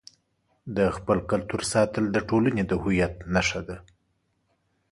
[0.77, 3.77] د خپل کلتور ساتل د ټولنې د هویت نښه ده.